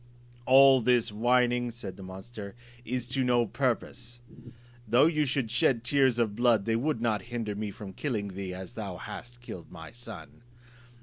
"All 0.47 0.81
this 0.81 1.11
whining," 1.11 1.69
said 1.69 1.95
the 1.95 2.01
monster, 2.01 2.55
"is 2.83 3.07
to 3.09 3.23
no 3.23 3.45
purpose; 3.45 4.19
though 4.87 5.05
you 5.05 5.25
should 5.25 5.51
shed 5.51 5.83
tears 5.83 6.17
of 6.17 6.35
blood, 6.35 6.65
they 6.65 6.73
should 6.73 7.01
not 7.03 7.21
hinder 7.29 7.53
me 7.53 7.69
from 7.69 7.93
killing 7.93 8.29
thee, 8.29 8.51
as 8.51 8.73
thou 8.73 8.97
hast 8.97 9.41
killed 9.41 9.69
my 9.71 9.91
son." 9.91 10.41